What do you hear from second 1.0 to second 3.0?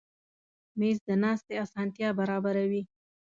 د ناستې اسانتیا برابروي.